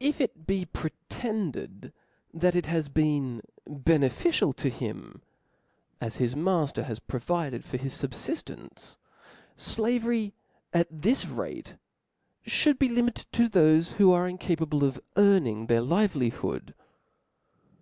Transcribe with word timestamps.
If 0.00 0.18
it 0.18 0.46
be 0.46 0.64
pretended, 0.64 1.92
that 2.32 2.54
it 2.56 2.68
has 2.68 2.88
been 2.88 3.42
beneficial 3.68 4.54
to 4.54 4.70
him; 4.70 5.20
as 6.00 6.16
his 6.16 6.34
mafter 6.34 6.84
has 6.84 6.98
provided 6.98 7.62
for 7.62 7.76
his 7.76 7.92
fubfidence; 7.92 8.96
flavery, 9.54 10.32
at 10.72 10.88
this 11.02 11.26
rate, 11.26 11.76
ftiould 12.46 12.78
be 12.78 12.88
limited 12.88 13.30
to 13.32 13.50
thofc 13.50 13.92
who 13.96 14.10
are 14.10 14.26
incapable 14.26 14.84
of 14.84 14.98
earning 15.18 15.66
their 15.66 15.82
livelihood. 15.82 16.72